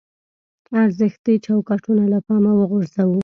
[0.83, 3.17] ارزښتي چوکاټونه له پامه وغورځوو.